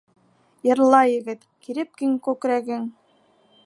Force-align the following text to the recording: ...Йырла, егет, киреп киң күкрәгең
...Йырла, 0.69 1.01
егет, 1.13 1.45
киреп 1.69 1.95
киң 2.01 2.19
күкрәгең 2.29 2.93